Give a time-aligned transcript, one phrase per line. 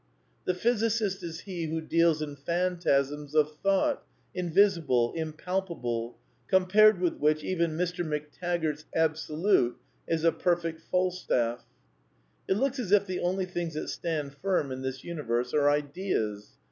[0.45, 4.01] The physicist is he who desds in phantasms of thought,
[4.33, 8.03] invisible, impalpable, compared with which even Dr.
[8.03, 9.77] McTaggart's Absolute
[10.07, 11.63] is a perfect Falstaff.
[12.49, 16.49] It looks as if the only things that stand firm in this universe are Ideas.